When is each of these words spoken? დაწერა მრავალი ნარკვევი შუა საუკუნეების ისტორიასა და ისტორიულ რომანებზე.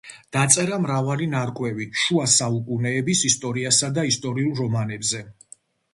დაწერა 0.35 0.79
მრავალი 0.85 1.27
ნარკვევი 1.33 1.87
შუა 2.05 2.25
საუკუნეების 2.37 3.23
ისტორიასა 3.33 3.93
და 3.99 4.07
ისტორიულ 4.13 4.53
რომანებზე. 4.65 5.23